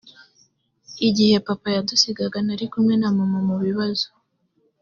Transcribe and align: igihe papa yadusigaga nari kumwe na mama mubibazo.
igihe 1.07 1.35
papa 1.47 1.67
yadusigaga 1.75 2.37
nari 2.45 2.65
kumwe 2.71 2.93
na 3.01 3.09
mama 3.17 3.39
mubibazo. 3.47 4.07